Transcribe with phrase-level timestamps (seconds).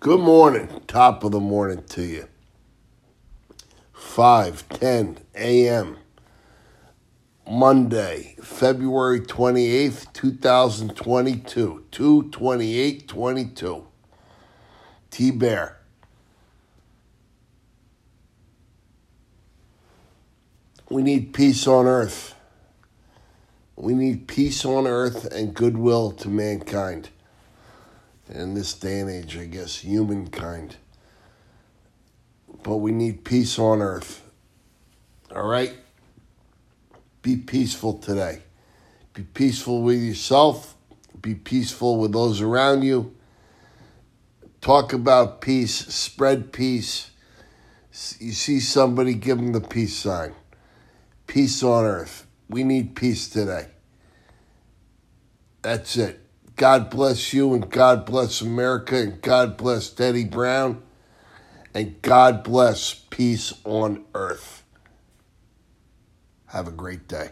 [0.00, 2.26] Good morning, top of the morning to you.
[3.94, 5.98] 5:10 a.m.
[7.46, 11.84] Monday, February 28th, 2022.
[11.90, 13.86] 22822.
[15.10, 15.76] T Bear.
[20.88, 22.34] We need peace on earth.
[23.76, 27.10] We need peace on earth and goodwill to mankind.
[28.28, 30.76] In this day and age, I guess, humankind.
[32.62, 34.22] But we need peace on earth.
[35.34, 35.72] All right?
[37.22, 38.42] Be peaceful today.
[39.14, 40.76] Be peaceful with yourself.
[41.20, 43.14] Be peaceful with those around you.
[44.60, 45.74] Talk about peace.
[45.74, 47.10] Spread peace.
[48.18, 50.34] You see somebody, give them the peace sign.
[51.26, 52.26] Peace on earth.
[52.48, 53.68] We need peace today.
[55.62, 56.19] That's it.
[56.60, 60.82] God bless you and God bless America and God bless Teddy Brown
[61.72, 64.62] and God bless peace on earth.
[66.48, 67.30] Have a great day.